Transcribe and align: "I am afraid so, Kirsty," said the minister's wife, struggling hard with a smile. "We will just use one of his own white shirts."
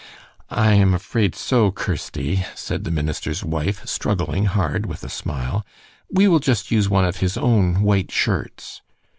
"I 0.49 0.73
am 0.73 0.95
afraid 0.95 1.35
so, 1.35 1.69
Kirsty," 1.69 2.43
said 2.55 2.85
the 2.85 2.89
minister's 2.89 3.43
wife, 3.43 3.87
struggling 3.87 4.45
hard 4.45 4.87
with 4.87 5.03
a 5.03 5.09
smile. 5.09 5.63
"We 6.11 6.27
will 6.27 6.39
just 6.39 6.71
use 6.71 6.89
one 6.89 7.05
of 7.05 7.17
his 7.17 7.37
own 7.37 7.83
white 7.83 8.09
shirts." 8.11 8.81